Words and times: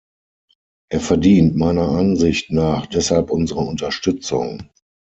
Er 0.89 0.99
verdient 0.99 1.55
meiner 1.55 1.89
Ansicht 1.89 2.49
nach 2.51 2.87
deshalb 2.87 3.29
unsere 3.29 3.59
Unterstützung. 3.59 4.71